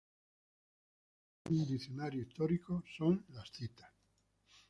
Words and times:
Lo 0.01 1.41
esencial 1.43 1.59
en 1.59 1.61
un 1.61 1.65
diccionario 1.77 2.21
histórico 2.23 2.83
son 2.97 3.23
las 3.29 3.51
citas. 3.51 3.93